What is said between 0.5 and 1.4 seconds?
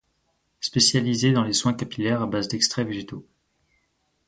Spécialisée